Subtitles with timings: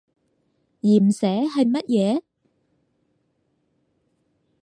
[0.81, 2.21] 鹽蛇係乜嘢？